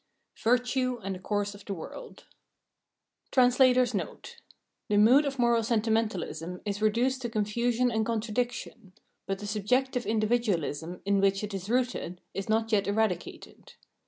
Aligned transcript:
Virtue 0.41 0.97
and 1.03 1.13
the 1.13 1.19
Course 1.19 1.53
of 1.53 1.63
the 1.63 1.75
World 1.75 2.23
[The 3.33 4.97
mood 4.97 5.25
of 5.27 5.37
moral 5.37 5.61
sentimentalism 5.61 6.59
is 6.65 6.81
reduced 6.81 7.21
to 7.21 7.29
coDfusion 7.29 7.93
and 7.93 8.03
contra 8.03 8.33
diction: 8.33 8.93
but 9.27 9.37
the 9.37 9.45
subjective 9.45 10.07
individualism 10.07 11.01
in 11.05 11.21
which 11.21 11.43
it 11.43 11.53
is 11.53 11.69
rooted 11.69 12.19
is 12.33 12.49
not 12.49 12.71
yet 12.71 12.87
eradicated. 12.87 13.73